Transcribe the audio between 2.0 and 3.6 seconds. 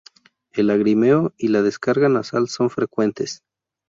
nasal son frecuentes.